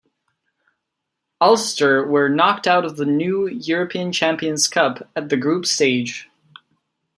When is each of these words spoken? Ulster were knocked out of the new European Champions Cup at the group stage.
Ulster 1.39 2.03
were 2.03 2.27
knocked 2.27 2.65
out 2.65 2.85
of 2.85 2.97
the 2.97 3.05
new 3.05 3.45
European 3.47 4.11
Champions 4.11 4.67
Cup 4.67 5.07
at 5.15 5.29
the 5.29 5.37
group 5.37 5.67
stage. 5.67 6.27